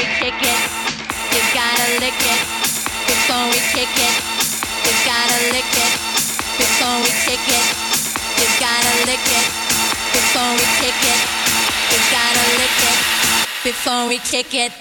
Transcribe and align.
we 0.00 0.06
kick 0.16 0.40
it, 0.40 0.60
you 1.32 1.40
gotta 1.52 2.00
lick 2.00 2.16
it. 2.16 2.40
Before 3.04 3.44
we 3.52 3.60
kick 3.76 3.92
it, 3.92 4.16
you 4.80 4.92
gotta 5.04 5.38
lick 5.52 5.68
it. 5.76 5.92
Before 6.56 6.96
we 7.04 7.12
kick 7.28 7.44
it, 7.44 7.66
you 8.40 8.46
gotta 8.56 8.94
lick 9.04 9.20
it. 9.28 9.46
Before 10.16 10.52
we 10.56 10.64
kick 10.80 11.00
it, 11.04 11.20
you 11.92 11.98
gotta 12.16 12.44
lick 12.56 12.78
it. 12.88 12.98
Before 13.62 14.08
we 14.08 14.18
kick 14.18 14.54
it. 14.54 14.79